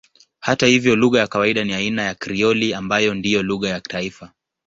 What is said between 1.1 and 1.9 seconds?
ya kawaida ni